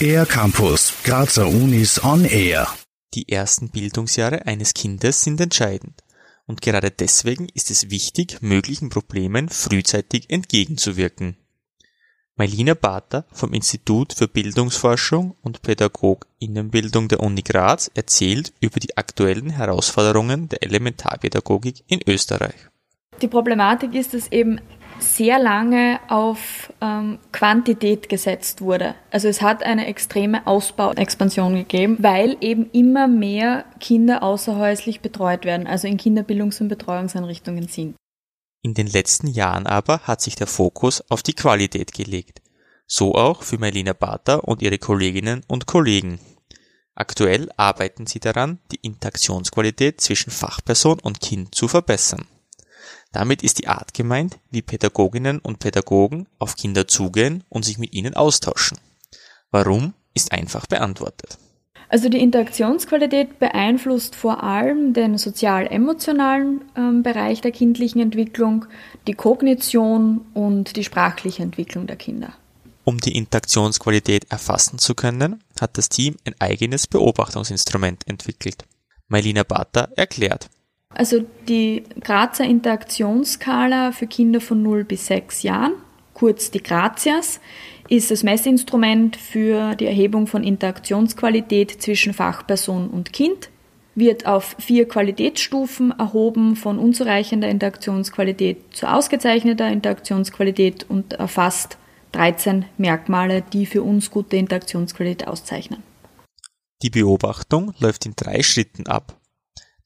[0.00, 2.68] Air Campus, Grazer Unis on Air.
[3.14, 6.02] Die ersten Bildungsjahre eines Kindes sind entscheidend.
[6.46, 11.36] Und gerade deswegen ist es wichtig, möglichen Problemen frühzeitig entgegenzuwirken.
[12.36, 19.48] Mailina Bater vom Institut für Bildungsforschung und Pädagoginnenbildung der Uni Graz erzählt über die aktuellen
[19.48, 22.68] Herausforderungen der Elementarpädagogik in Österreich.
[23.22, 24.60] Die Problematik ist, dass eben
[24.98, 28.94] sehr lange auf ähm, Quantität gesetzt wurde.
[29.10, 35.66] Also es hat eine extreme Ausbauexpansion gegeben, weil eben immer mehr Kinder außerhäuslich betreut werden,
[35.66, 37.96] also in Kinderbildungs- und Betreuungseinrichtungen sind.
[38.62, 42.42] In den letzten Jahren aber hat sich der Fokus auf die Qualität gelegt.
[42.86, 46.20] So auch für Melina Bater und ihre Kolleginnen und Kollegen.
[46.94, 52.26] Aktuell arbeiten sie daran, die Interaktionsqualität zwischen Fachperson und Kind zu verbessern.
[53.12, 57.92] Damit ist die Art gemeint, wie Pädagoginnen und Pädagogen auf Kinder zugehen und sich mit
[57.94, 58.78] ihnen austauschen.
[59.50, 61.38] Warum ist einfach beantwortet.
[61.88, 68.66] Also die Interaktionsqualität beeinflusst vor allem den sozial-emotionalen ähm, Bereich der kindlichen Entwicklung,
[69.06, 72.32] die Kognition und die sprachliche Entwicklung der Kinder.
[72.82, 78.64] Um die Interaktionsqualität erfassen zu können, hat das Team ein eigenes Beobachtungsinstrument entwickelt.
[79.08, 80.48] Mailina Bata erklärt.
[80.96, 85.74] Also die Grazer Interaktionsskala für Kinder von 0 bis 6 Jahren,
[86.14, 87.38] kurz die Grazias,
[87.90, 93.50] ist das Messinstrument für die Erhebung von Interaktionsqualität zwischen Fachperson und Kind,
[93.94, 101.76] wird auf vier Qualitätsstufen erhoben, von unzureichender Interaktionsqualität zu ausgezeichneter Interaktionsqualität und erfasst
[102.12, 105.82] 13 Merkmale, die für uns gute Interaktionsqualität auszeichnen.
[106.82, 109.18] Die Beobachtung läuft in drei Schritten ab.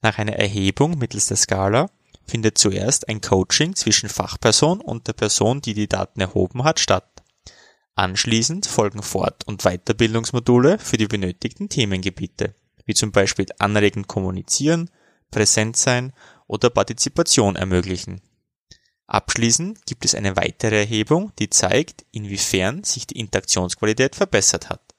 [0.03, 1.91] Nach einer Erhebung mittels der Skala
[2.27, 7.23] findet zuerst ein Coaching zwischen Fachperson und der Person, die die Daten erhoben hat, statt.
[7.97, 12.55] Anschließend folgen Fort- und Weiterbildungsmodule für die benötigten Themengebiete,
[12.87, 14.91] wie zum Beispiel anregend kommunizieren,
[15.31, 16.13] präsent sein
[16.47, 18.23] oder Partizipation ermöglichen.
[19.07, 24.90] Abschließend gibt es eine weitere Erhebung, die zeigt, inwiefern sich die Interaktionsqualität verbessert hat.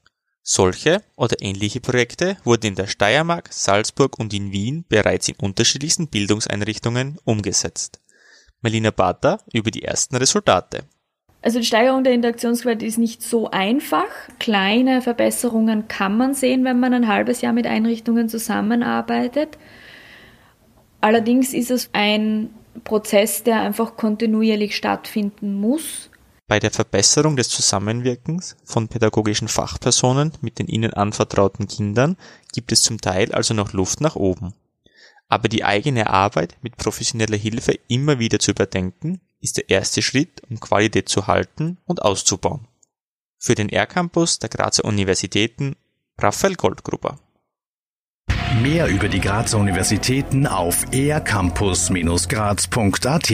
[0.44, 6.07] Solche oder ähnliche Projekte wurden in der Steiermark, Salzburg und in Wien bereits in unterschiedlichsten
[6.07, 8.02] Bildungseinrichtungen umgesetzt.
[8.62, 10.84] Melina Bata über die ersten Resultate.
[11.44, 14.06] Also die Steigerung der Interaktionsqualität ist nicht so einfach.
[14.40, 19.58] Kleine Verbesserungen kann man sehen, wenn man ein halbes Jahr mit Einrichtungen zusammenarbeitet.
[21.02, 22.52] Allerdings ist es ein
[22.84, 26.10] Prozess, der einfach kontinuierlich stattfinden muss.
[26.51, 32.17] Bei der Verbesserung des Zusammenwirkens von pädagogischen Fachpersonen mit den ihnen anvertrauten Kindern
[32.51, 34.53] gibt es zum Teil also noch Luft nach oben.
[35.29, 40.41] Aber die eigene Arbeit mit professioneller Hilfe immer wieder zu überdenken, ist der erste Schritt,
[40.50, 42.67] um Qualität zu halten und auszubauen.
[43.38, 45.78] Für den R-Campus der Grazer Universitäten
[46.17, 47.17] Raphael Goldgruber.
[48.61, 53.29] Mehr über die Grazer Universitäten auf ercampus-graz.at